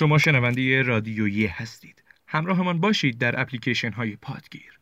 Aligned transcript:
شما 0.00 0.18
شنونده 0.18 0.82
رادیویی 0.82 1.46
هستید. 1.46 2.02
همراهمان 2.26 2.80
باشید 2.80 3.18
در 3.18 3.40
اپلیکیشن 3.40 3.92
های 3.92 4.16
پادگیر. 4.16 4.80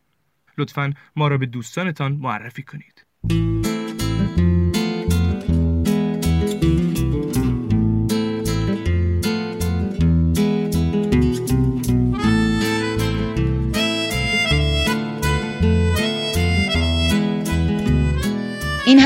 لطفا 0.59 0.95
ما 1.17 1.29
را 1.29 1.39
به 1.39 1.47
دوستانتان 1.47 2.13
معرفی 2.13 2.63
کنید. 2.63 3.07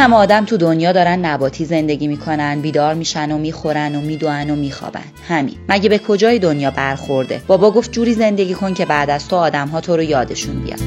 همه 0.03 0.16
آدم 0.16 0.45
تو 0.45 0.57
دنیا 0.57 0.93
دارن 0.93 1.25
نباتی 1.25 1.64
زندگی 1.64 2.07
می‌کنن 2.07 2.61
بیدار 2.61 2.95
میشن 2.95 3.32
و 3.32 3.39
می‌خورن 3.39 3.95
و 3.95 4.00
میدوئن 4.00 4.50
و 4.50 4.57
میخوابن. 4.57 5.04
همین. 5.29 5.54
مگه 5.68 5.89
به 5.89 5.99
کجای 5.99 6.39
دنیا 6.39 6.71
برخورده؟ 6.71 7.43
بابا 7.46 7.71
گفت 7.71 7.93
جوری 7.93 8.14
زندگی 8.14 8.54
کن 8.54 8.75
که 8.75 8.86
بعد 8.86 9.11
از 9.11 9.29
تو 9.29 9.36
آدم 9.36 9.68
ها 9.68 9.81
تو 9.81 9.96
رو 9.96 10.03
یادشون 10.03 10.61
بیاد. 10.61 10.81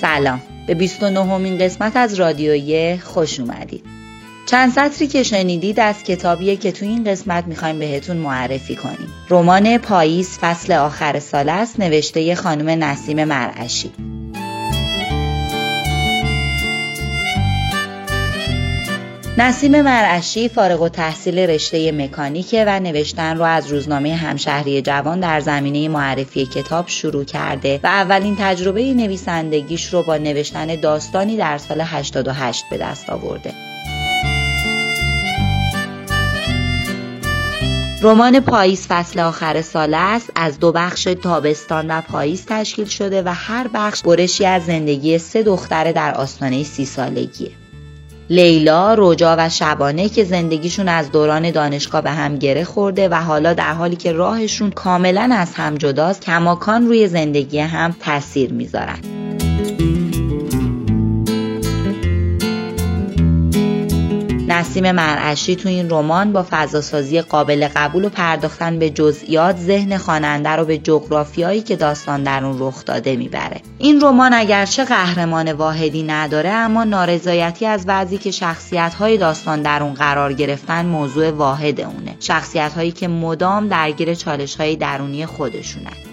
سلام. 0.00 0.40
به 0.66 0.74
29 0.74 1.34
همین 1.34 1.58
قسمت 1.58 1.96
از 1.96 2.14
رادیویه 2.14 2.98
خوش 3.04 3.40
اومدید. 3.40 3.99
چند 4.50 4.72
سطری 4.72 5.06
که 5.06 5.22
شنیدید 5.22 5.80
از 5.80 6.02
کتابیه 6.02 6.56
که 6.56 6.72
تو 6.72 6.84
این 6.84 7.04
قسمت 7.04 7.44
می‌خوایم 7.46 7.78
بهتون 7.78 8.16
معرفی 8.16 8.76
کنیم 8.76 9.08
رمان 9.30 9.78
پاییز 9.78 10.38
فصل 10.38 10.72
آخر 10.72 11.18
سال 11.18 11.48
است 11.48 11.80
نوشته 11.80 12.34
خانم 12.34 12.84
نسیم 12.84 13.24
مرعشی 13.24 13.90
نسیم 19.38 19.82
مرعشی 19.82 20.48
فارغ 20.48 20.82
و 20.82 20.88
تحصیل 20.88 21.38
رشته 21.38 21.92
مکانیکه 21.92 22.64
و 22.66 22.80
نوشتن 22.80 23.36
رو 23.36 23.42
از 23.42 23.66
روزنامه 23.66 24.14
همشهری 24.14 24.82
جوان 24.82 25.20
در 25.20 25.40
زمینه 25.40 25.88
معرفی 25.88 26.46
کتاب 26.46 26.88
شروع 26.88 27.24
کرده 27.24 27.80
و 27.82 27.86
اولین 27.86 28.36
تجربه 28.38 28.94
نویسندگیش 28.94 29.94
رو 29.94 30.02
با 30.02 30.16
نوشتن 30.16 30.80
داستانی 30.80 31.36
در 31.36 31.58
سال 31.58 31.80
88 31.80 32.64
به 32.70 32.78
دست 32.78 33.10
آورده. 33.10 33.70
رمان 38.02 38.40
پاییز 38.40 38.86
فصل 38.86 39.20
آخر 39.20 39.62
سال 39.62 39.94
است 39.94 40.30
از 40.34 40.60
دو 40.60 40.72
بخش 40.72 41.04
تابستان 41.04 41.90
و 41.90 42.00
پاییز 42.00 42.46
تشکیل 42.46 42.84
شده 42.84 43.22
و 43.22 43.28
هر 43.34 43.68
بخش 43.74 44.02
برشی 44.02 44.46
از 44.46 44.64
زندگی 44.64 45.18
سه 45.18 45.42
دختر 45.42 45.92
در 45.92 46.14
آستانه 46.14 46.62
سی 46.62 46.84
سالگیه. 46.84 47.50
لیلا، 48.30 48.94
روجا 48.94 49.36
و 49.38 49.48
شبانه 49.48 50.08
که 50.08 50.24
زندگیشون 50.24 50.88
از 50.88 51.12
دوران 51.12 51.50
دانشگاه 51.50 52.00
به 52.00 52.10
هم 52.10 52.36
گره 52.36 52.64
خورده 52.64 53.08
و 53.08 53.14
حالا 53.14 53.52
در 53.52 53.72
حالی 53.72 53.96
که 53.96 54.12
راهشون 54.12 54.70
کاملا 54.70 55.30
از 55.32 55.54
هم 55.54 55.74
جداست 55.74 56.20
کماکان 56.20 56.86
روی 56.86 57.08
زندگی 57.08 57.58
هم 57.58 57.94
تاثیر 58.00 58.52
می‌ذارن. 58.52 59.19
نسیم 64.50 64.92
مرعشی 64.92 65.56
تو 65.56 65.68
این 65.68 65.90
رمان 65.90 66.32
با 66.32 66.46
فضاسازی 66.50 67.20
قابل 67.20 67.68
قبول 67.76 68.04
و 68.04 68.08
پرداختن 68.08 68.78
به 68.78 68.90
جزئیات 68.90 69.56
ذهن 69.56 69.98
خواننده 69.98 70.48
رو 70.48 70.64
به 70.64 70.78
جغرافیایی 70.78 71.62
که 71.62 71.76
داستان 71.76 72.22
در 72.22 72.44
اون 72.44 72.56
رخ 72.58 72.84
داده 72.84 73.16
می‌بره. 73.16 73.60
این 73.78 74.00
رمان 74.00 74.34
اگرچه 74.34 74.84
قهرمان 74.84 75.52
واحدی 75.52 76.02
نداره 76.02 76.50
اما 76.50 76.84
نارضایتی 76.84 77.66
از 77.66 77.84
وضعی 77.86 78.18
که 78.18 78.30
شخصیت 78.30 78.94
های 78.94 79.18
داستان 79.18 79.62
در 79.62 79.82
اون 79.82 79.94
قرار 79.94 80.32
گرفتن 80.32 80.86
موضوع 80.86 81.30
واحد 81.30 81.80
اونه. 81.80 82.16
شخصیت 82.20 82.72
هایی 82.72 82.92
که 82.92 83.08
مدام 83.08 83.68
درگیر 83.68 84.14
چالش 84.14 84.56
های 84.56 84.76
درونی 84.76 85.26
خودشونن. 85.26 86.09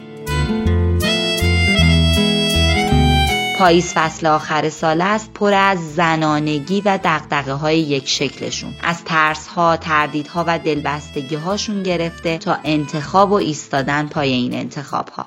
پاییز 3.57 3.94
فصل 3.94 4.28
آخر 4.28 4.69
سال 4.69 5.01
است 5.01 5.34
پر 5.34 5.53
از 5.53 5.95
زنانگی 5.95 6.81
و 6.81 7.00
دقدقه 7.03 7.53
های 7.53 7.79
یک 7.79 8.07
شکلشون. 8.07 8.73
از 8.84 9.03
ترس 9.03 9.47
ها 9.47 9.78
تردیدها 9.78 10.44
و 10.47 10.59
دلبستگی 10.59 11.35
هاشون 11.35 11.84
گرفته 11.84 12.38
تا 12.38 12.57
انتخاب 12.63 13.31
و 13.31 13.35
ایستادن 13.35 14.07
پای 14.07 14.31
این 14.31 14.53
انتخاب 14.53 15.09
ها 15.09 15.25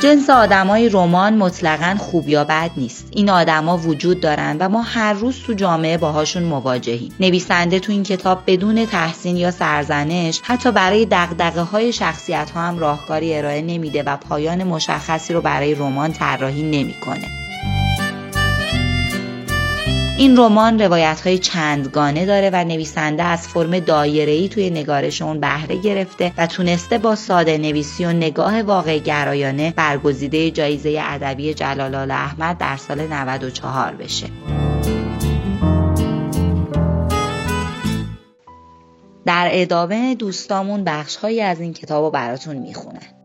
جنس 0.00 0.30
آدمای 0.30 0.88
رمان 0.88 1.36
مطلقا 1.36 1.96
خوب 1.98 2.28
یا 2.28 2.44
بد 2.44 2.70
نیست. 2.76 3.08
این 3.10 3.30
آدما 3.30 3.78
وجود 3.78 4.20
دارن 4.20 4.56
و 4.60 4.68
ما 4.68 4.82
هر 4.82 5.12
روز 5.12 5.42
تو 5.46 5.52
جامعه 5.52 5.98
باهاشون 5.98 6.42
مواجهیم. 6.42 7.14
نویسنده 7.20 7.80
تو 7.80 7.92
این 7.92 8.02
کتاب 8.02 8.42
بدون 8.46 8.86
تحسین 8.86 9.36
یا 9.36 9.50
سرزنش 9.50 10.40
حتی 10.44 10.72
برای 10.72 11.06
دغدغه 11.10 11.60
های 11.60 11.92
شخصیت 11.92 12.50
ها 12.50 12.60
هم 12.60 12.78
راهکاری 12.78 13.34
ارائه 13.34 13.62
نمیده 13.62 14.02
و 14.02 14.16
پایان 14.16 14.64
مشخصی 14.64 15.32
رو 15.32 15.40
برای 15.40 15.74
رمان 15.74 16.12
طراحی 16.12 16.62
نمی‌کنه. 16.62 17.49
این 20.20 20.36
رمان 20.36 20.80
روایت 20.80 21.20
های 21.20 21.38
چندگانه 21.38 22.26
داره 22.26 22.50
و 22.52 22.64
نویسنده 22.64 23.22
از 23.22 23.48
فرم 23.48 23.78
دایره 23.78 24.48
توی 24.48 24.70
نگارش 24.70 25.22
اون 25.22 25.40
بهره 25.40 25.76
گرفته 25.76 26.32
و 26.38 26.46
تونسته 26.46 26.98
با 26.98 27.14
ساده 27.14 27.58
نویسی 27.58 28.04
و 28.04 28.12
نگاه 28.12 28.62
واقع 28.62 28.98
گرایانه 28.98 29.72
برگزیده 29.76 30.50
جایزه 30.50 30.98
ادبی 31.04 31.54
جلال 31.54 32.10
احمد 32.10 32.58
در 32.58 32.76
سال 32.76 33.06
94 33.06 33.92
بشه. 33.92 34.26
در 39.26 39.48
ادامه 39.52 40.14
دوستامون 40.14 40.84
بخش 40.84 41.16
هایی 41.16 41.40
از 41.40 41.60
این 41.60 41.72
کتاب 41.72 42.04
رو 42.04 42.10
براتون 42.10 42.56
می‌خونن. 42.56 43.19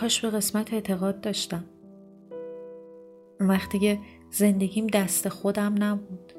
کاش 0.00 0.20
به 0.20 0.30
قسمت 0.30 0.74
اعتقاد 0.74 1.20
داشتم. 1.20 1.64
وقتی 3.40 3.78
که 3.78 3.98
زندگیم 4.30 4.86
دست 4.86 5.28
خودم 5.28 5.74
نبود. 5.78 6.32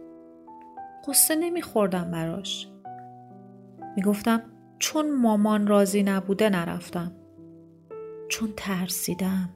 قصه 1.08 1.36
نمیخوردم 1.36 2.12
براش. 2.12 2.68
می‌گفتم 3.96 4.42
چون 4.80 5.16
مامان 5.16 5.68
راضی 5.68 6.04
نبوده 6.04 6.50
نرفتم. 6.50 7.12
چون 8.30 8.54
ترسیدم. 8.58 9.50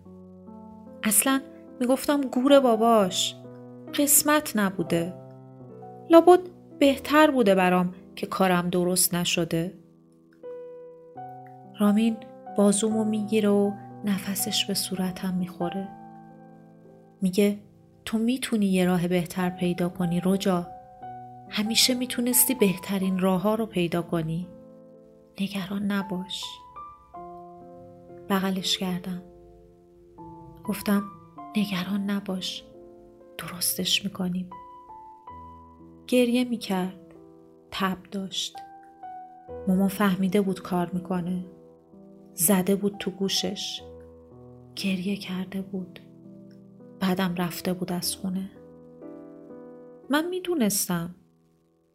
اصلا 1.03 1.41
می‌گفتم 1.79 2.21
گور 2.21 2.59
باباش 2.59 3.35
قسمت 3.99 4.51
نبوده. 4.55 5.13
لابد 6.09 6.39
بهتر 6.79 7.31
بوده 7.31 7.55
برام 7.55 7.93
که 8.15 8.27
کارم 8.27 8.69
درست 8.69 9.15
نشده. 9.15 9.73
رامین 11.79 12.17
بازومو 12.57 13.03
می‌گیره 13.03 13.49
و 13.49 13.71
نفسش 14.05 14.65
به 14.65 14.73
صورتم 14.73 15.33
می‌خوره. 15.33 15.87
میگه 17.21 17.59
تو 18.05 18.17
می‌تونی 18.17 18.65
یه 18.65 18.85
راه 18.85 19.07
بهتر 19.07 19.49
پیدا 19.49 19.89
کنی 19.89 20.21
رجا. 20.25 20.67
همیشه 21.49 21.93
می‌تونستی 21.93 22.55
بهترین 22.55 23.19
راه 23.19 23.41
ها 23.41 23.55
رو 23.55 23.65
پیدا 23.65 24.01
کنی. 24.01 24.47
نگران 25.41 25.91
نباش. 25.91 26.43
بغلش 28.29 28.77
کردم. 28.77 29.21
گفتم 30.63 31.03
نگران 31.57 32.09
نباش. 32.09 32.63
درستش 33.37 34.05
می‌کنیم. 34.05 34.49
گریه 36.07 36.43
می‌کرد. 36.43 37.15
تب 37.71 37.97
داشت. 38.11 38.55
مامان 39.67 39.87
فهمیده 39.87 40.41
بود 40.41 40.61
کار 40.61 40.89
می‌کنه. 40.93 41.45
زده 42.33 42.75
بود 42.75 42.97
تو 42.99 43.11
گوشش. 43.11 43.81
گریه 44.75 45.15
کرده 45.15 45.61
بود. 45.61 45.99
بعدم 46.99 47.35
رفته 47.35 47.73
بود 47.73 47.91
از 47.91 48.15
خونه. 48.15 48.49
من 50.09 50.29
می‌دونستم. 50.29 51.15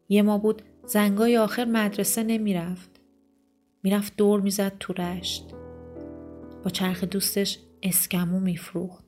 یه 0.09 0.21
ما 0.21 0.37
بود 0.37 0.61
زنگای 0.85 1.37
آخر 1.37 1.65
مدرسه 1.65 2.23
نمی‌رفت. 2.23 3.01
می‌رفت 3.83 4.15
دور 4.17 4.41
می‌زد 4.41 4.77
تو 4.79 4.93
رشت. 4.93 5.53
با 6.63 6.69
چرخ 6.69 7.03
دوستش 7.03 7.59
اسکمو 7.83 8.39
میفروخت. 8.39 9.05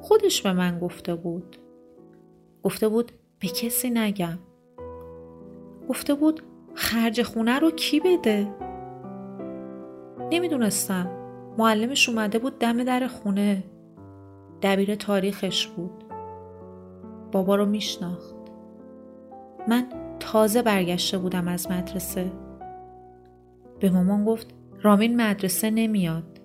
خودش 0.00 0.42
به 0.42 0.52
من 0.52 0.78
گفته 0.78 1.14
بود. 1.14 1.56
گفته 2.62 2.88
بود 2.88 3.12
به 3.38 3.48
کسی 3.48 3.90
نگم. 3.90 4.38
گفته 5.88 6.14
بود 6.14 6.42
خرج 6.74 7.22
خونه 7.22 7.58
رو 7.58 7.70
کی 7.70 8.00
بده؟ 8.00 8.54
نمی‌دونستم. 10.30 11.17
معلمش 11.58 12.08
اومده 12.08 12.38
بود 12.38 12.58
دم 12.58 12.84
در 12.84 13.06
خونه. 13.06 13.64
دبیر 14.62 14.94
تاریخش 14.94 15.66
بود. 15.66 16.04
بابا 17.32 17.56
رو 17.56 17.66
میشناخت. 17.66 18.34
من 19.68 19.86
تازه 20.20 20.62
برگشته 20.62 21.18
بودم 21.18 21.48
از 21.48 21.70
مدرسه. 21.70 22.32
به 23.80 23.90
مامان 23.90 24.24
گفت 24.24 24.46
رامین 24.82 25.22
مدرسه 25.22 25.70
نمیاد. 25.70 26.40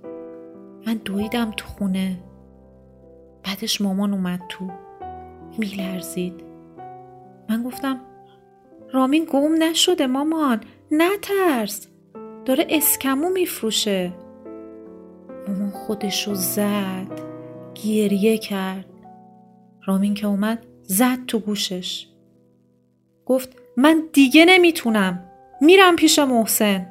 من 0.87 0.93
دویدم 0.93 1.51
تو 1.51 1.67
خونه. 1.67 2.19
بعدش 3.43 3.81
مامان 3.81 4.13
اومد 4.13 4.41
تو. 4.49 4.71
میلرزید. 5.57 6.43
من 7.49 7.63
گفتم 7.63 7.99
رامین 8.93 9.27
گم 9.31 9.63
نشده 9.63 10.07
مامان 10.07 10.61
نترس. 10.91 11.87
داره 12.45 12.67
اسکمو 12.69 13.29
میفروشه. 13.29 14.22
مامان 15.47 15.69
خودشو 15.69 16.33
زد 16.33 17.07
گریه 17.75 18.37
کرد. 18.37 18.85
رامین 19.85 20.13
که 20.13 20.27
اومد 20.27 20.65
زد 20.83 21.25
تو 21.25 21.39
گوشش. 21.39 22.07
گفت 23.25 23.49
من 23.77 24.03
دیگه 24.13 24.45
نمی‌تونم. 24.45 25.29
میرم 25.61 25.95
پیش 25.95 26.19
محسن. 26.19 26.89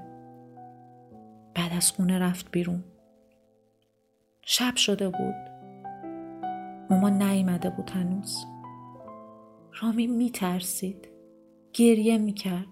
بعد 1.55 1.73
از 1.77 1.93
خونه 1.93 2.19
رفت 2.19 2.51
بیرون. 2.51 2.85
شب 4.43 4.77
شده 4.77 5.09
بود. 5.09 5.35
مامان 6.91 7.23
نیامده 7.23 7.71
بود 7.71 7.91
هنوز. 7.91 8.45
رامین 9.81 10.17
میترسید. 10.17 11.09
گریه 11.73 12.19
می‌کرد. 12.19 12.67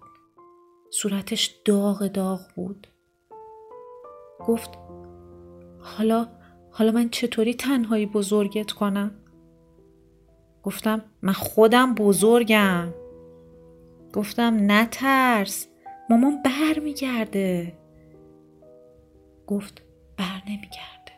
صورتش 0.91 1.47
داغ 1.65 2.07
داغ 2.07 2.41
بود. 2.57 2.87
گفت 4.47 4.71
حالا 5.81 6.29
حالا 6.71 6.93
من 6.93 7.09
چطوری 7.09 7.55
تنهایی 7.55 8.07
بزرگت 8.07 8.73
کنم؟ 8.73 9.11
گفتم 10.63 11.05
من 11.23 11.33
خودم 11.33 11.95
بزرگم. 11.95 12.95
گفتم 14.13 14.57
نترس 14.73 15.67
مامان 16.11 16.43
بر 16.43 16.79
میگرده. 16.83 17.79
گفت 19.47 19.83
بر 20.17 20.43
نمیگرده. 20.47 21.13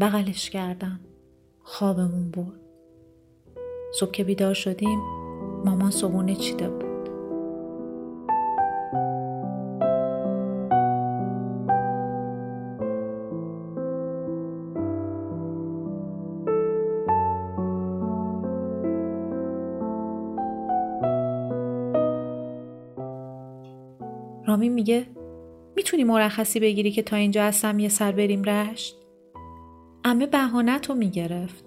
بغلش 0.00 0.50
کردم 0.50 1.00
خوابمون 1.62 2.30
برد. 2.30 2.60
صبح 3.94 4.10
که 4.10 4.24
بیدار 4.24 4.54
شدیم 4.54 4.98
مامان 5.64 5.90
صبونه 5.90 6.34
چیده 6.34 6.68
بود. 6.68 6.91
رامین 24.62 24.74
میگه 24.74 25.06
می‌تونی 25.76 26.04
مرخصی 26.04 26.60
بگیری 26.60 26.90
که 26.90 27.02
تا 27.02 27.16
اینجا 27.16 27.44
هستم 27.44 27.78
یه 27.78 27.88
سر 27.88 28.12
بریم 28.12 28.42
رشت؟ 28.42 28.96
امه 30.04 30.26
بهانت 30.26 30.88
رو 30.88 30.94
می‌گرفت. 30.94 31.64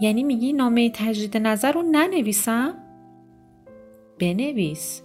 یعنی 0.00 0.22
میگی 0.22 0.52
نامه 0.52 0.90
تجدید 0.94 1.36
نظر 1.36 1.72
رو 1.72 1.82
ننویسم؟ 1.82 2.74
بنویس. 4.18 5.02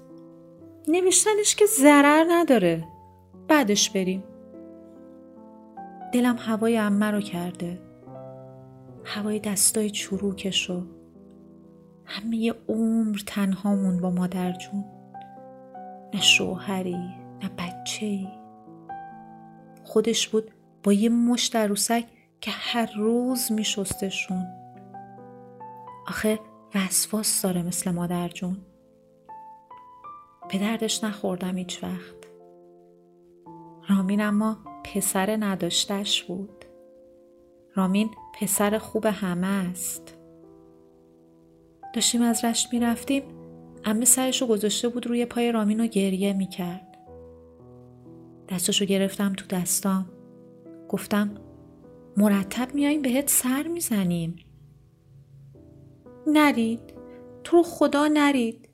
نوشتنش 0.87 1.55
که 1.55 1.65
ضرر 1.65 2.25
نداره. 2.29 2.87
بعدش 3.47 3.89
بریم. 3.89 4.23
دلم 6.13 6.35
هوای 6.39 6.77
امه 6.77 7.11
رو 7.11 7.21
کرده. 7.21 7.79
هوای 9.03 9.39
دستای 9.39 9.89
چروکش 9.89 10.69
رو. 10.69 10.81
همه 12.05 12.53
عمر 12.69 13.17
تنهامون 13.27 14.01
با 14.01 14.09
مادر 14.09 14.51
جون. 14.51 14.94
نه 16.13 16.21
شوهری 16.21 17.15
نه 17.43 17.49
بچه 17.57 18.05
ای. 18.05 18.27
خودش 19.83 20.27
بود 20.27 20.51
با 20.83 20.93
یه 20.93 21.09
مشت 21.09 21.55
عروسک 21.55 22.05
که 22.41 22.51
هر 22.51 22.91
روز 22.95 23.51
می 23.51 23.63
شستشون. 23.63 24.45
آخه 26.07 26.39
وسواس 26.75 27.41
داره 27.41 27.63
مثل 27.63 27.91
مادر 27.91 28.27
جون. 28.27 28.57
به 30.51 30.57
دردش 30.57 31.03
نخوردم 31.03 31.57
هیچ 31.57 31.83
وقت. 31.83 32.15
رامین 33.89 34.21
اما 34.21 34.57
پسر 34.83 35.37
نداشتش 35.39 36.23
بود. 36.23 36.65
رامین 37.75 38.09
پسر 38.39 38.77
خوب 38.77 39.05
همه 39.05 39.47
است. 39.47 40.17
داشتیم 41.93 42.21
از 42.21 42.45
رشت 42.45 42.73
می 42.73 42.79
رفتیم 42.79 43.23
امه 43.85 44.05
سرشو 44.05 44.47
گذاشته 44.47 44.89
بود 44.89 45.07
روی 45.07 45.25
پای 45.25 45.51
رامین 45.51 45.79
و 45.79 45.87
گریه 45.87 46.33
می‌کرد. 46.33 46.97
دستشو 48.49 48.85
گرفتم 48.85 49.33
تو 49.33 49.45
دستام. 49.55 50.09
گفتم 50.89 51.35
مرتب 52.17 52.75
میاییم 52.75 53.01
بهت 53.01 53.29
سر 53.29 53.67
می‌زنیم. 53.67 54.35
نرید. 56.27 56.79
تو 57.43 57.63
خدا 57.63 58.07
نرید. 58.07 58.69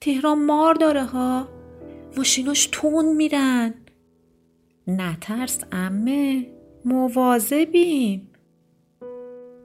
تهران 0.00 0.44
مار 0.44 0.74
داره 0.74 1.04
ها. 1.04 1.48
ماشیناش 2.16 2.68
تون 2.72 3.16
میرن. 3.16 3.74
نترس 4.86 5.60
امه. 5.72 6.46
مواظبیم. 6.84 8.28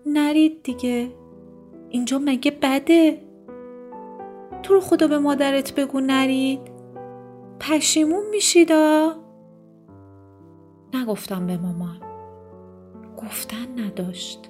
نرید 0.06 0.64
دیگه. 0.64 1.12
اینجا 1.90 2.20
مگه 2.20 2.52
بده؟ 2.52 3.22
تو 4.64 4.74
رو 4.74 4.80
خدا 4.80 5.08
به 5.08 5.18
مادرت 5.18 5.76
بگو 5.76 6.00
نرید 6.00 6.62
پشیمون 7.60 8.30
میشیدا. 8.32 9.16
نگفتم 10.94 11.48
به 11.48 11.58
مامان. 11.58 12.00
گفتن 13.18 13.80
نداشت. 13.80 14.50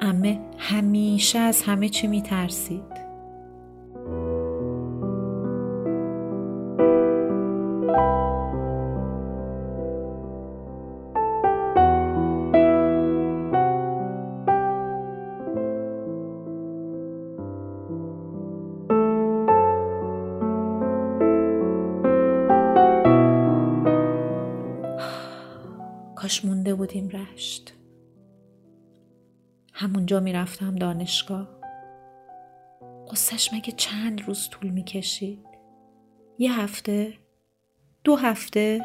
امه 0.00 0.40
همیشه 0.58 1.38
از 1.38 1.62
همه 1.62 1.88
چی 1.88 2.06
میترسید. 2.06 2.91
بودیم 26.82 27.08
رشت. 27.08 27.74
همونجا 29.72 30.20
می‌رفتم 30.20 30.76
دانشگاه. 30.76 31.48
قصهش 33.10 33.50
مگه 33.52 33.72
چند 33.72 34.22
روز 34.22 34.48
طول 34.48 34.70
می‌کشید؟ 34.70 35.46
یه 36.38 36.60
هفته 36.60 37.14
دو 38.04 38.16
هفته 38.16 38.84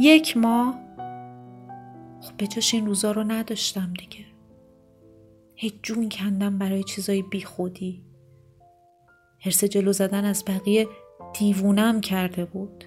یک 0.00 0.36
ماه. 0.36 0.80
خب 2.20 2.36
به 2.36 2.46
جاش 2.46 2.74
این 2.74 2.86
روزا 2.86 3.12
رو 3.12 3.24
نداشتم 3.24 3.92
دیگه. 3.98 4.24
هیچ 5.54 5.74
جون 5.82 6.08
کندم 6.08 6.58
برای 6.58 6.84
چیزای 6.84 7.22
بی 7.22 7.42
خودی 7.42 8.04
حرس 9.40 9.64
جلو 9.64 9.92
زدن 9.92 10.24
از 10.24 10.44
بقیه 10.44 10.88
دیوونم 11.38 12.00
کرده 12.00 12.44
بود. 12.44 12.84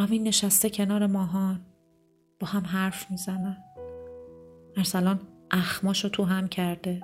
رامین 0.00 0.22
نشسته 0.28 0.70
کنار 0.70 1.06
ماهان. 1.06 1.60
با 2.40 2.46
هم 2.46 2.62
حرف 2.66 3.10
می‌زنن. 3.10 3.64
ارسلان 4.76 5.20
اخماشو 5.50 6.08
تو 6.08 6.24
هم 6.24 6.48
کرده. 6.48 7.02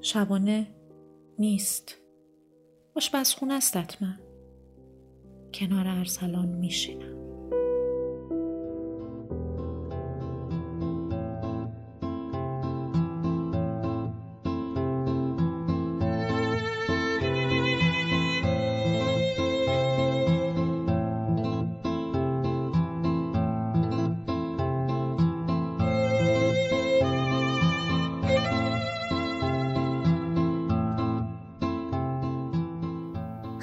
شبانه 0.00 0.66
نیست. 1.38 1.94
آشپزخونه 2.96 3.54
است 3.54 3.76
حتما. 3.76 4.08
کنار 5.54 5.88
ارسلان 5.88 6.48
میشینم 6.48 7.29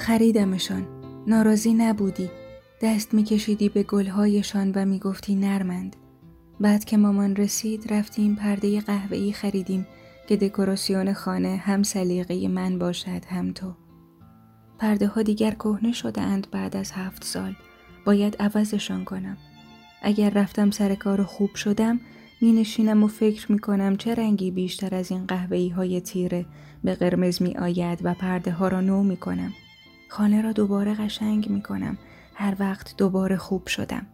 خریدمشان 0.07 0.87
ناراضی 1.27 1.73
نبودی 1.73 2.29
دست 2.81 3.13
میکشیدی 3.13 3.69
به 3.69 3.83
گلهایشان 3.83 4.71
و 4.75 4.85
می‌گفتی 4.85 5.35
نرمند 5.35 5.95
بعد 6.59 6.85
که 6.85 6.97
مامان 6.97 7.35
رسید 7.35 7.93
رفتیم 7.93 8.35
پرده 8.35 8.81
قهوه‌ای 8.81 9.33
خریدیم 9.33 9.87
که 10.27 10.37
دکوراسیون 10.37 11.13
خانه 11.13 11.55
هم 11.55 11.83
سلیقه 11.83 12.47
من 12.47 12.79
باشد 12.79 13.25
هم 13.25 13.51
تو. 13.51 13.73
پرده 14.79 15.07
ها 15.07 15.21
دیگر 15.21 15.51
کهنه 15.51 15.91
شده 15.91 16.21
اند 16.21 16.47
بعد 16.51 16.77
از 16.77 16.91
هفت 16.91 17.23
سال. 17.23 17.55
باید 18.05 18.35
عوضشان 18.39 19.05
کنم. 19.05 19.37
اگر 20.01 20.29
رفتم 20.29 20.71
سر 20.71 20.95
کار 20.95 21.23
خوب 21.23 21.55
شدم 21.55 21.99
می 22.41 22.51
نشینم 22.51 23.03
و 23.03 23.07
فکر 23.07 23.51
می 23.51 23.59
کنم 23.59 23.95
چه 23.97 24.15
رنگی 24.15 24.51
بیشتر 24.51 24.95
از 24.95 25.11
این 25.11 25.25
قهوه‌ای 25.25 25.69
های 25.69 26.01
تیره 26.01 26.45
به 26.83 26.95
قرمز 26.95 27.41
می 27.41 27.57
آید 27.57 27.99
و 28.03 28.13
پرده 28.13 28.51
ها 28.51 28.67
را 28.67 28.81
نو 28.81 29.03
می 29.03 29.17
کنم. 29.17 29.53
خانه 30.09 30.41
را 30.41 30.51
دوباره 30.51 30.93
قشنگ 30.93 31.49
می 31.49 31.61
کنم. 31.61 31.97
هر 32.35 32.55
وقت 32.59 32.97
دوباره 32.97 33.37
خوب 33.37 33.67
شدم. 33.67 34.05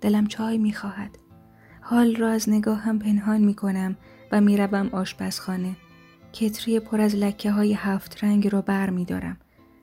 دلم 0.00 0.26
چای 0.26 0.58
می 0.58 0.72
خواهد. 0.72 1.18
حال 1.80 2.16
را 2.16 2.30
از 2.30 2.48
نگاه 2.48 2.78
هم 2.78 2.98
پنهان 2.98 3.40
می 3.40 3.54
کنم 3.54 3.96
و 4.32 4.40
می 4.40 4.56
روم 4.56 4.88
آشپزخانه. 4.92 5.76
کتری 6.32 6.80
پر 6.80 7.00
از 7.00 7.14
لکه 7.14 7.50
های 7.50 7.72
هفت 7.72 8.24
رنگ 8.24 8.48
را 8.48 8.62
بر 8.62 8.90
می 8.90 9.04
دارم. 9.04 9.36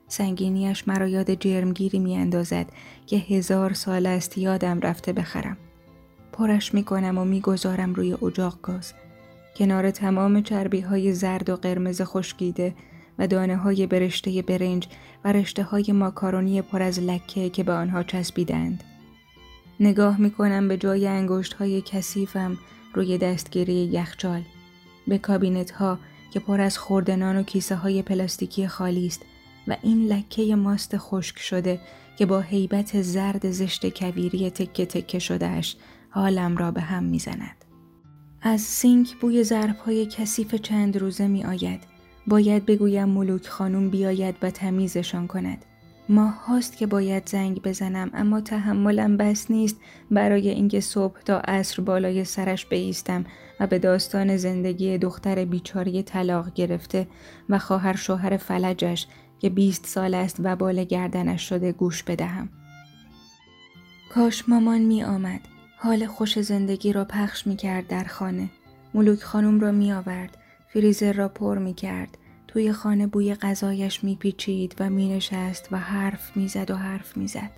سنگینیش 0.08 0.88
مرا 0.88 1.08
یاد 1.08 1.34
جرمگیری 1.34 1.98
می 1.98 2.16
اندازد 2.16 2.66
که 3.06 3.16
هزار 3.16 3.72
سال 3.72 4.06
است 4.06 4.38
یادم 4.38 4.80
رفته 4.80 5.12
بخرم. 5.12 5.56
پرش 6.32 6.74
می 6.74 6.84
کنم 6.84 7.18
و 7.18 7.24
می 7.24 7.40
گذارم 7.40 7.94
روی 7.94 8.12
اجاق 8.12 8.58
گاز. 8.62 8.94
کنار 9.56 9.90
تمام 9.90 10.42
چربی 10.42 10.80
های 10.80 11.12
زرد 11.12 11.50
و 11.50 11.56
قرمز 11.56 12.02
خشکیده 12.02 12.74
و 13.22 13.26
دانه 13.26 13.56
های 13.56 13.86
برشته 13.86 14.42
برنج 14.42 14.88
و 15.24 15.32
رشته 15.32 15.62
های 15.62 15.92
ماکارونی 15.92 16.62
پر 16.62 16.82
از 16.82 17.00
لکه 17.00 17.50
که 17.50 17.62
به 17.62 17.72
آنها 17.72 18.02
چسبیدند. 18.02 18.84
نگاه 19.80 20.20
می 20.20 20.30
کنم 20.30 20.68
به 20.68 20.76
جای 20.76 21.06
انگشت 21.06 21.52
های 21.52 21.82
کثیفم 21.82 22.58
روی 22.94 23.18
دستگیری 23.18 23.74
یخچال 23.74 24.42
به 25.08 25.18
کابینت 25.18 25.70
ها 25.70 25.98
که 26.30 26.40
پر 26.40 26.60
از 26.60 26.78
خوردنان 26.78 27.36
و 27.36 27.42
کیسه 27.42 27.76
های 27.76 28.02
پلاستیکی 28.02 28.66
خالی 28.66 29.06
است 29.06 29.22
و 29.68 29.76
این 29.82 30.06
لکه 30.06 30.56
ماست 30.56 30.96
خشک 30.96 31.38
شده 31.38 31.80
که 32.18 32.26
با 32.26 32.40
حیبت 32.40 33.02
زرد 33.02 33.50
زشت 33.50 33.98
کویری 33.98 34.50
تکه 34.50 34.86
تکه 34.86 35.18
شدهش 35.18 35.76
حالم 36.10 36.56
را 36.56 36.70
به 36.70 36.80
هم 36.80 37.04
می‌زند. 37.04 37.64
از 38.42 38.60
سینک 38.60 39.16
بوی 39.20 39.44
ظرف 39.44 39.78
های 39.78 40.06
کثیف 40.06 40.54
چند 40.54 40.96
روزه 40.96 41.26
می 41.26 41.44
آید. 41.44 41.91
باید 42.26 42.66
بگویم 42.66 43.08
ملوک 43.08 43.48
خانم 43.48 43.90
بیاید 43.90 44.34
و 44.42 44.50
تمیزشان 44.50 45.26
کند. 45.26 45.64
ماه 46.08 46.46
هاست 46.46 46.76
که 46.76 46.86
باید 46.86 47.28
زنگ 47.28 47.62
بزنم 47.62 48.10
اما 48.14 48.40
تحملم 48.40 49.16
بس 49.16 49.50
نیست 49.50 49.76
برای 50.10 50.48
اینکه 50.48 50.80
صبح 50.80 51.20
تا 51.20 51.38
عصر 51.38 51.82
بالای 51.82 52.24
سرش 52.24 52.66
بیستم 52.66 53.24
و 53.60 53.66
به 53.66 53.78
داستان 53.78 54.36
زندگی 54.36 54.98
دختر 54.98 55.44
بیچاری 55.44 56.02
طلاق 56.02 56.52
گرفته 56.54 57.06
و 57.48 57.58
خواهر 57.58 57.96
شوهر 57.96 58.36
فلجش 58.36 59.06
که 59.40 59.50
بیست 59.50 59.86
سال 59.86 60.14
است 60.14 60.36
و 60.42 60.56
بال 60.56 60.84
گردنش 60.84 61.48
شده 61.48 61.72
گوش 61.72 62.02
بدهم. 62.02 62.48
کاش 64.14 64.48
مامان 64.48 64.80
می 64.80 65.04
آمد. 65.04 65.40
حال 65.76 66.06
خوش 66.06 66.40
زندگی 66.40 66.92
را 66.92 67.04
پخش 67.04 67.46
می 67.46 67.56
کرد 67.56 67.86
در 67.86 68.04
خانه. 68.04 68.48
ملوک 68.94 69.22
خانم 69.22 69.60
را 69.60 69.72
می 69.72 69.92
آورد. 69.92 70.38
فریزر 70.72 71.12
را 71.12 71.28
پر 71.28 71.58
می 71.58 71.74
کرد. 71.74 72.18
توی 72.48 72.72
خانه 72.72 73.06
بوی 73.06 73.34
غذایش 73.34 74.04
میپیچید 74.04 74.74
و 74.80 74.90
مینشست 74.90 75.68
و 75.70 75.78
حرف 75.78 76.36
می‌زد 76.36 76.70
و 76.70 76.76
حرف 76.76 77.16
می‌زد. 77.16 77.50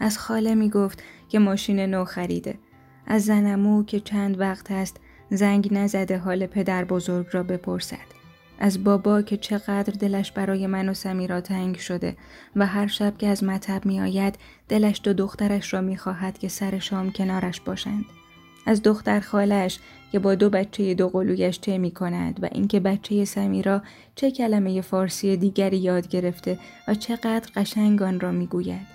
از 0.00 0.18
خاله 0.18 0.54
می‌گفت 0.54 1.02
که 1.28 1.38
ماشین 1.38 1.80
نو 1.80 2.04
خریده. 2.04 2.58
از 3.06 3.24
زنمو 3.24 3.84
که 3.84 4.00
چند 4.00 4.40
وقت 4.40 4.70
است 4.70 5.00
زنگ 5.30 5.74
نزده 5.74 6.18
حال 6.18 6.46
پدر 6.46 6.84
بزرگ 6.84 7.26
را 7.32 7.42
بپرسد. 7.42 8.16
از 8.58 8.84
بابا 8.84 9.22
که 9.22 9.36
چقدر 9.36 9.92
دلش 9.92 10.32
برای 10.32 10.66
من 10.66 10.88
و 10.88 10.94
سمیرا 10.94 11.40
تنگ 11.40 11.76
شده 11.76 12.16
و 12.56 12.66
هر 12.66 12.86
شب 12.86 13.18
که 13.18 13.28
از 13.28 13.44
مطب 13.44 13.86
می 13.86 14.00
آید 14.00 14.38
دلش 14.68 15.00
دو 15.04 15.12
دخترش 15.12 15.74
را 15.74 15.80
می 15.80 15.96
خواهد 15.96 16.38
که 16.38 16.48
سر 16.48 16.78
شام 16.78 17.12
کنارش 17.12 17.60
باشند. 17.60 18.04
از 18.66 18.82
دختر 18.82 19.20
خالش 19.20 19.78
که 20.12 20.18
با 20.18 20.34
دو 20.34 20.50
بچه 20.50 20.94
دو 20.94 21.08
قلویش 21.08 21.60
چه 21.60 21.78
می 21.78 21.90
کند 21.90 22.38
و 22.42 22.48
اینکه 22.52 22.80
بچه 22.80 23.24
سمیرا 23.24 23.82
چه 24.14 24.30
کلمه 24.30 24.80
فارسی 24.80 25.36
دیگری 25.36 25.78
یاد 25.78 26.08
گرفته 26.08 26.58
و 26.88 26.94
چقدر 26.94 27.50
قشنگ 27.56 28.02
آن 28.02 28.20
را 28.20 28.32
می 28.32 28.46
گوید. 28.46 28.86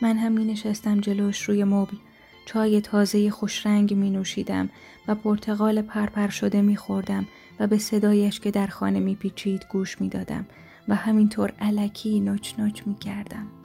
من 0.00 0.16
هم 0.16 0.32
می 0.32 0.44
نشستم 0.44 1.00
جلوش 1.00 1.42
روی 1.42 1.64
مبل 1.64 1.96
چای 2.46 2.80
تازه 2.80 3.30
خوشرنگ 3.30 3.94
می 3.94 4.10
نوشیدم 4.10 4.68
و 5.08 5.14
پرتقال 5.14 5.82
پرپر 5.82 6.28
شده 6.28 6.62
می 6.62 6.76
خوردم 6.76 7.26
و 7.60 7.66
به 7.66 7.78
صدایش 7.78 8.40
که 8.40 8.50
در 8.50 8.66
خانه 8.66 9.00
می 9.00 9.14
پیچید 9.14 9.66
گوش 9.72 10.00
می 10.00 10.08
دادم 10.08 10.46
و 10.88 10.94
همینطور 10.94 11.52
علکی 11.60 12.20
نوچ 12.20 12.58
نوچ 12.58 12.82
می 12.86 12.94
کردم. 12.94 13.55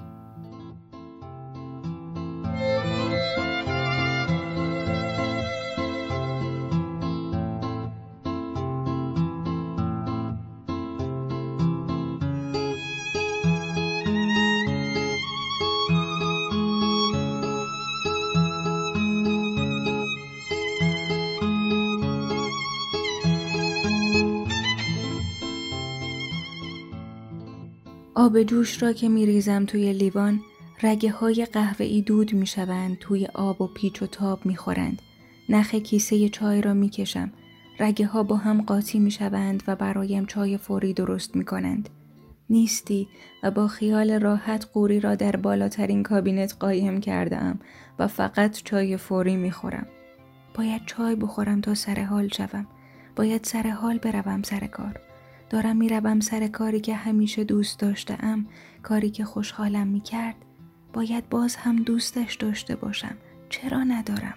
آب 28.21 28.43
جوش 28.43 28.83
را 28.83 28.93
که 28.93 29.09
می 29.09 29.25
ریزم 29.25 29.65
توی 29.65 29.93
لیوان 29.93 30.41
رگه 30.83 31.11
های 31.11 31.45
قهوه 31.45 32.01
دود 32.01 32.33
می 32.33 32.47
شوند 32.47 32.97
توی 32.99 33.27
آب 33.33 33.61
و 33.61 33.67
پیچ 33.67 34.01
و 34.01 34.05
تاب 34.05 34.45
می 34.45 34.55
خورند. 34.55 35.01
نخ 35.49 35.75
کیسه 35.75 36.29
چای 36.29 36.61
را 36.61 36.73
می 36.73 36.89
کشم. 36.89 37.31
رگه 37.79 38.05
ها 38.05 38.23
با 38.23 38.35
هم 38.35 38.61
قاطی 38.61 38.99
می 38.99 39.11
شوند 39.11 39.63
و 39.67 39.75
برایم 39.75 40.25
چای 40.25 40.57
فوری 40.57 40.93
درست 40.93 41.35
می 41.35 41.45
کنند. 41.45 41.89
نیستی 42.49 43.07
و 43.43 43.51
با 43.51 43.67
خیال 43.67 44.11
راحت 44.11 44.67
قوری 44.73 44.99
را 44.99 45.15
در 45.15 45.35
بالاترین 45.35 46.03
کابینت 46.03 46.55
قایم 46.59 46.99
کردم 46.99 47.59
و 47.99 48.07
فقط 48.07 48.63
چای 48.63 48.97
فوری 48.97 49.35
می 49.35 49.51
خورم. 49.51 49.87
باید 50.53 50.81
چای 50.85 51.15
بخورم 51.15 51.61
تا 51.61 51.73
سر 51.73 52.03
حال 52.03 52.27
شوم. 52.27 52.67
باید 53.15 53.43
سر 53.43 53.69
حال 53.69 53.97
بروم 53.97 54.41
سر 54.41 54.67
کار. 54.67 55.10
دارم 55.51 55.77
می‌روم 55.77 56.19
سر 56.19 56.47
کاری 56.47 56.79
که 56.79 56.95
همیشه 56.95 57.43
دوست 57.43 57.79
داشتم 57.79 58.45
کاری 58.83 59.09
که 59.09 59.25
خوشحالم 59.25 59.87
می‌کرد 59.87 60.35
باید 60.93 61.29
باز 61.29 61.55
هم 61.55 61.75
دوستش 61.75 62.35
داشته 62.35 62.75
باشم. 62.75 63.17
چرا 63.49 63.83
ندارم؟ 63.83 64.33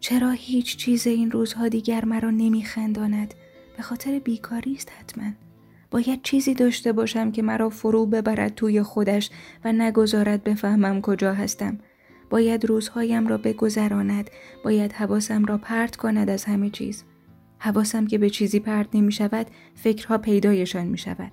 چرا 0.00 0.30
هیچ 0.30 0.76
چیز 0.76 1.06
این 1.06 1.30
روزها 1.30 1.68
دیگر 1.68 2.04
مرا 2.04 2.30
نمیخنداند؟ 2.30 3.34
به 3.76 3.82
خاطر 3.82 4.18
بیکاری 4.18 4.74
است 4.74 4.92
حتما. 5.00 5.30
باید 5.90 6.22
چیزی 6.22 6.54
داشته 6.54 6.92
باشم 6.92 7.30
که 7.30 7.42
مرا 7.42 7.70
فرو 7.70 8.06
ببرد 8.06 8.54
توی 8.54 8.82
خودش 8.82 9.30
و 9.64 9.72
نگذارد 9.72 10.44
بفهمم 10.44 11.00
کجا 11.00 11.34
هستم. 11.34 11.78
باید 12.30 12.64
روزهایم 12.64 13.26
را 13.26 13.38
بگذراند 13.38 14.30
باید 14.64 14.92
حواسم 14.92 15.44
را 15.44 15.58
پرت 15.58 15.96
کند 15.96 16.30
از 16.30 16.44
همه 16.44 16.70
چیز. 16.70 17.04
حواسم 17.58 18.06
که 18.06 18.18
به 18.18 18.30
چیزی 18.30 18.60
پرت 18.60 18.88
نمی 18.94 19.12
شود 19.12 19.46
فکرها 19.74 20.18
پیدایشان 20.18 20.86
می 20.86 20.98
شود. 20.98 21.32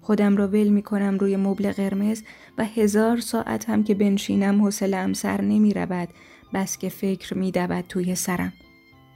خودم 0.00 0.36
را 0.36 0.48
ول 0.48 0.68
می 0.68 0.82
کنم 0.82 1.18
روی 1.18 1.36
مبل 1.36 1.72
قرمز 1.72 2.22
و 2.58 2.64
هزار 2.64 3.20
ساعت 3.20 3.70
هم 3.70 3.84
که 3.84 3.94
بنشینم 3.94 4.62
حوصله‌ام 4.62 5.12
سر 5.12 5.40
نمی 5.40 5.74
رود 5.74 6.08
بس 6.54 6.78
که 6.78 6.88
فکر 6.88 7.38
می 7.38 7.50
دود 7.50 7.84
توی 7.88 8.14
سرم. 8.14 8.52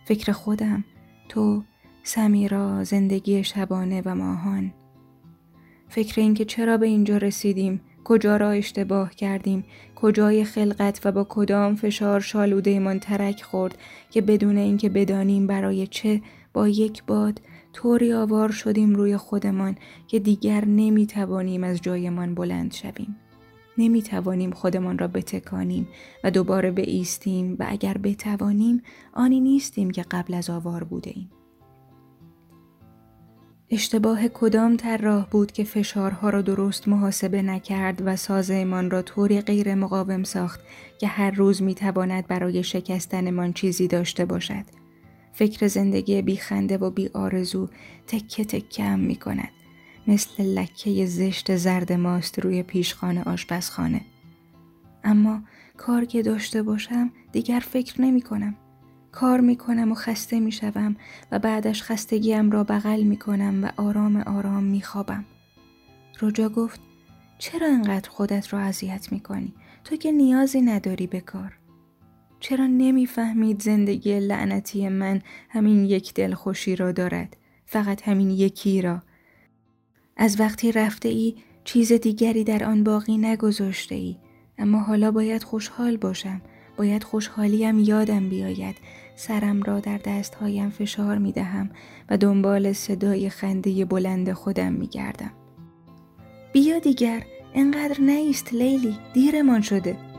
فکر 0.04 0.32
خودم، 0.32 0.84
تو، 1.28 1.62
سمیرا، 2.02 2.84
زندگی 2.84 3.44
شبانه 3.44 4.02
و 4.04 4.14
ماهان. 4.14 4.72
فکر 5.88 6.20
اینکه 6.20 6.44
چرا 6.44 6.76
به 6.76 6.86
اینجا 6.86 7.16
رسیدیم، 7.16 7.80
کجا 8.04 8.36
را 8.36 8.50
اشتباه 8.50 9.10
کردیم، 9.10 9.64
کجای 9.94 10.44
خلقت 10.44 11.00
و 11.04 11.12
با 11.12 11.26
کدام 11.28 11.74
فشار 11.74 12.20
شالوده 12.20 12.78
من 12.78 12.98
ترک 12.98 13.42
خورد 13.42 13.78
که 14.10 14.20
بدون 14.20 14.58
اینکه 14.58 14.88
بدانیم 14.88 15.46
برای 15.46 15.86
چه 15.86 16.20
با 16.54 16.68
یک 16.68 17.04
باد 17.04 17.40
طوری 17.72 18.12
آوار 18.12 18.50
شدیم 18.50 18.94
روی 18.94 19.16
خودمان 19.16 19.76
که 20.08 20.18
دیگر 20.18 20.64
نمی 20.64 21.06
توانیم 21.06 21.64
از 21.64 21.82
جایمان 21.82 22.34
بلند 22.34 22.72
شویم. 22.72 23.16
نمی 23.78 24.02
توانیم 24.02 24.50
خودمان 24.50 24.98
را 24.98 25.08
بتکانیم 25.08 25.88
و 26.24 26.30
دوباره 26.30 26.74
ایستیم 26.76 27.56
و 27.58 27.66
اگر 27.68 27.98
بتوانیم 27.98 28.82
آنی 29.12 29.40
نیستیم 29.40 29.90
که 29.90 30.04
قبل 30.10 30.34
از 30.34 30.50
آوار 30.50 30.84
بوده 30.84 31.10
ایم. 31.14 31.30
اشتباه 33.70 34.28
کدام 34.28 34.76
طراح 34.76 35.26
بود 35.30 35.52
که 35.52 35.64
فشارها 35.64 36.30
را 36.30 36.42
درست 36.42 36.88
محاسبه 36.88 37.42
نکرد 37.42 38.02
و 38.04 38.16
سازمان 38.16 38.90
را 38.90 39.02
طوری 39.02 39.40
غیر 39.40 39.74
مقاوم 39.74 40.22
ساخت 40.22 40.60
که 40.98 41.06
هر 41.06 41.30
روز 41.30 41.62
می 41.62 41.74
تواند 41.74 42.26
برای 42.26 42.62
شکستنمان 42.62 43.52
چیزی 43.52 43.88
داشته 43.88 44.24
باشد. 44.24 44.83
فکر 45.34 45.66
زندگی 45.66 46.22
بیخنده 46.22 46.78
و 46.78 46.90
بی 46.90 47.08
آرزو 47.08 47.68
تکه 48.06 48.84
هم 48.84 48.98
می 48.98 49.16
کند. 49.16 49.50
مثل 50.06 50.42
لکه 50.42 51.06
زشت 51.06 51.56
زرد 51.56 51.92
ماست 51.92 52.38
روی 52.38 52.62
پیشخانه 52.62 53.22
آشپزخانه. 53.22 54.00
اما 55.04 55.40
کار 55.76 56.04
که 56.04 56.22
داشته 56.22 56.62
باشم 56.62 57.10
دیگر 57.32 57.60
فکر 57.60 58.02
نمی 58.02 58.22
کنم. 58.22 58.54
کار 59.12 59.40
می 59.40 59.56
کنم 59.56 59.92
و 59.92 59.94
خسته 59.94 60.40
می 60.40 60.52
شوم 60.52 60.96
و 61.32 61.38
بعدش 61.38 61.82
خستگیم 61.82 62.50
را 62.50 62.64
بغل 62.64 63.02
می 63.02 63.16
کنم 63.16 63.64
و 63.64 63.82
آرام 63.82 64.16
آرام 64.16 64.64
می 64.64 64.82
خوابم. 64.82 65.24
رجا 66.22 66.48
گفت 66.48 66.80
چرا 67.38 67.66
انقدر 67.66 68.10
خودت 68.10 68.52
را 68.52 68.58
اذیت 68.60 69.12
می 69.12 69.20
کنی؟ 69.20 69.54
تو 69.84 69.96
که 69.96 70.12
نیازی 70.12 70.60
نداری 70.60 71.06
به 71.06 71.20
کار. 71.20 71.58
چرا 72.44 72.66
نمی‌فهمید 72.66 73.62
زندگی 73.62 74.20
لعنتی 74.20 74.88
من 74.88 75.22
همین 75.48 75.84
یک 75.84 76.14
دلخوشی 76.14 76.76
را 76.76 76.92
دارد؟ 76.92 77.36
فقط 77.66 78.08
همین 78.08 78.30
یکی 78.30 78.82
را. 78.82 79.02
از 80.16 80.40
وقتی 80.40 80.72
رفته 80.72 81.08
ای 81.08 81.34
چیز 81.64 81.92
دیگری 81.92 82.44
در 82.44 82.64
آن 82.64 82.84
باقی 82.84 83.18
نگذاشته 83.18 83.94
ای. 83.94 84.16
اما 84.58 84.78
حالا 84.78 85.10
باید 85.10 85.42
خوشحال 85.42 85.96
باشم. 85.96 86.42
باید 86.76 87.04
خوشحالیم 87.04 87.78
یادم 87.78 88.28
بیاید 88.28 88.76
سرم 89.16 89.62
را 89.62 89.80
در 89.80 89.98
دستهایم 89.98 90.70
فشار 90.70 91.18
می 91.18 91.32
دهم 91.32 91.70
و 92.10 92.16
دنبال 92.16 92.72
صدای 92.72 93.30
خنده 93.30 93.84
بلند 93.84 94.32
خودم 94.32 94.72
می 94.72 94.86
گردم. 94.86 95.32
بیا 96.52 96.78
دیگر 96.78 97.24
انقدر 97.54 98.00
نیست 98.00 98.54
لیلی 98.54 98.98
دیرمان 99.14 99.60
شده 99.60 100.13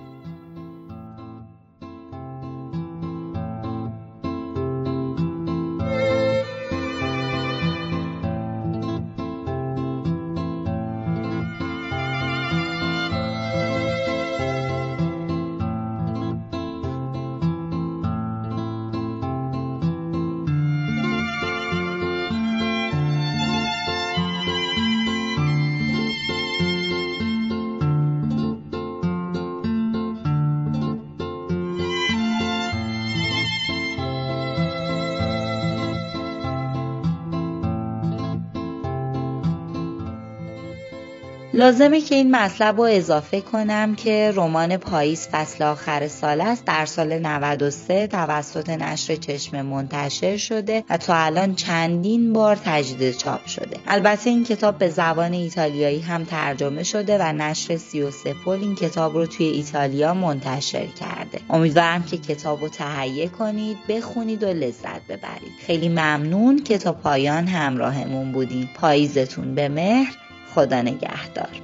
لازمه 41.56 42.02
که 42.02 42.16
این 42.16 42.36
مطلب 42.36 42.78
رو 42.78 42.84
اضافه 42.84 43.42
کنم 43.42 43.96
که 43.96 44.34
رمان 44.36 44.78
پاییز 44.78 45.28
فصل 45.28 45.64
آخر 45.64 46.08
سال 46.08 46.42
است. 46.42 46.66
در 46.66 46.86
سال 46.86 47.20
93 47.20 48.08
توسط 48.08 48.70
نشر 48.70 49.16
چشم 49.16 49.62
منتشر 49.62 50.38
شده 50.38 50.84
و 50.90 50.98
تا 50.98 51.16
الان 51.16 51.56
چندین 51.56 52.34
بار 52.34 52.60
تجدید 52.66 53.18
چاپ 53.18 53.46
شده. 53.46 53.78
البته 53.88 54.30
این 54.30 54.44
کتاب 54.44 54.78
به 54.78 54.90
زبان 54.90 55.34
ایتالیایی 55.34 56.00
هم 56.00 56.24
ترجمه 56.24 56.84
شده 56.84 57.18
و 57.18 57.34
نشر 57.34 57.78
33 57.78 58.34
پل 58.46 58.52
این 58.52 58.76
کتاب 58.76 59.14
رو 59.14 59.26
توی 59.26 59.46
ایتالیا 59.46 60.14
منتشر 60.14 60.86
کرده. 60.86 61.40
امیدوارم 61.50 62.04
که 62.04 62.18
کتاب 62.18 62.62
رو 62.62 62.70
تهیه 62.70 63.28
کنید 63.28 63.78
بخونید 63.89 64.44
و 64.44 64.48
لذت 64.48 65.08
ببرید. 65.10 65.54
خیلی 65.65 65.89
ممنون 65.89 66.63
که 66.63 66.78
تا 66.78 66.91
پایان 66.91 67.48
همراهمون 67.48 68.32
بودید 68.32 68.70
پاییزتون 68.74 69.56
به 69.56 69.70
مهر. 69.70 70.25
خدا 70.53 70.81
نگهدار. 70.81 71.62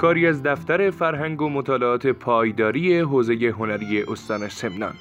کاری 0.00 0.26
از 0.26 0.42
دفتر 0.42 0.90
فرهنگ 0.90 1.42
و 1.42 1.48
مطالعات 1.48 2.06
پایداری 2.06 2.98
حوزه 2.98 3.54
هنری 3.58 4.02
استان 4.02 4.48
سمنان. 4.48 4.94